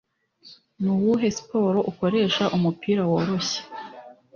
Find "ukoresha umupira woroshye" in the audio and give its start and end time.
1.91-3.59